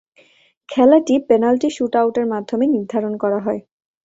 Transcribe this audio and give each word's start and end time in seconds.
খেলাটি 0.69 1.15
penalty 1.27 1.69
shoot 1.75 1.93
আউটের 1.95 2.25
মাধ্যমে 2.33 2.65
নির্ধারণ 2.67 3.13
করা 3.23 3.39
হয়। 3.45 3.61